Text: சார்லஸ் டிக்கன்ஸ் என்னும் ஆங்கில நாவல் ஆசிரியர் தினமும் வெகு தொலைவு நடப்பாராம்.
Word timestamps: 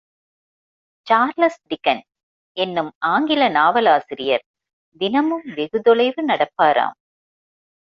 சார்லஸ் 1.07 1.59
டிக்கன்ஸ் 1.69 2.07
என்னும் 2.57 2.91
ஆங்கில 2.97 3.49
நாவல் 3.49 3.85
ஆசிரியர் 3.85 4.43
தினமும் 4.97 5.45
வெகு 5.55 5.81
தொலைவு 5.81 6.25
நடப்பாராம். 6.25 6.97